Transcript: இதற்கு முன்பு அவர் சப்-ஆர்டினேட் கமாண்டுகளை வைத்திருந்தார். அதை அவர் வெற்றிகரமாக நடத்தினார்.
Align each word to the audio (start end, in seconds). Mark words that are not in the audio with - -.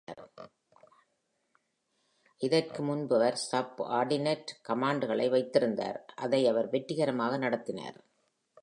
இதற்கு 2.37 2.83
முன்பு 2.83 3.15
அவர் 3.15 3.37
சப்-ஆர்டினேட் 3.51 4.51
கமாண்டுகளை 4.69 5.29
வைத்திருந்தார். 5.29 6.05
அதை 6.15 6.47
அவர் 6.47 6.69
வெற்றிகரமாக 6.69 7.37
நடத்தினார். 7.37 8.05